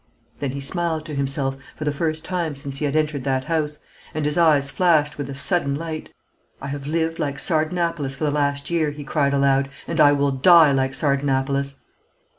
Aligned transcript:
Then 0.39 0.53
he 0.53 0.59
smiled 0.59 1.05
to 1.05 1.13
himself, 1.13 1.57
for 1.75 1.83
the 1.85 1.91
first 1.91 2.25
time 2.25 2.55
since 2.55 2.77
he 2.77 2.85
had 2.85 2.95
entered 2.95 3.23
that 3.23 3.43
house, 3.43 3.77
and 4.15 4.25
his 4.25 4.35
eyes 4.35 4.67
flashed 4.67 5.19
with 5.19 5.29
a 5.29 5.35
sudden 5.35 5.75
light. 5.75 6.09
"I 6.59 6.69
have 6.69 6.87
lived 6.87 7.19
like 7.19 7.37
Sardanapalus 7.37 8.15
for 8.15 8.23
the 8.23 8.31
last 8.31 8.71
year," 8.71 8.89
he 8.89 9.03
cried 9.03 9.31
aloud; 9.35 9.69
"and 9.87 10.01
I 10.01 10.13
will 10.13 10.31
die 10.31 10.71
like 10.71 10.95
Sardanapalus!" 10.95 11.75